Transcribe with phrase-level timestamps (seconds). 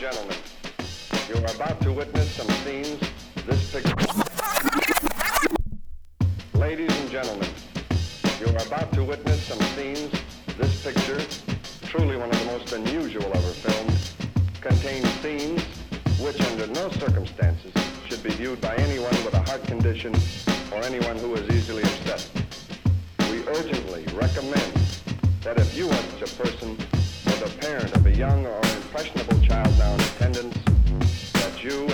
[0.00, 0.36] gentlemen,
[1.28, 2.98] you are about to witness some scenes
[3.46, 3.94] this picture.
[6.54, 7.48] Ladies and gentlemen,
[8.40, 10.10] you are about to witness some scenes
[10.56, 11.20] this picture,
[11.86, 13.94] truly one of the most unusual ever filmed,
[14.62, 15.62] contains scenes
[16.18, 17.72] which under no circumstances
[18.08, 20.14] should be viewed by anyone with a heart condition
[20.72, 22.26] or anyone who is easily upset.
[23.30, 24.72] We urgently recommend
[25.42, 26.70] that if you are such a person
[27.26, 28.61] with a parent of a young or
[28.92, 31.86] impressionable child now in attendance, that you